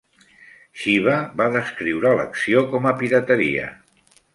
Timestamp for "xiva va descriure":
0.83-2.17